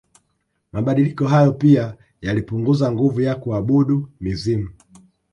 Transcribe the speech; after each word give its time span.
Mabadiliko 0.71 1.27
hayo 1.27 1.51
pia 1.51 1.97
yalipunguza 2.21 2.91
nguvu 2.91 3.21
ya 3.21 3.35
kuabudu 3.35 4.09
mizimu 4.19 4.69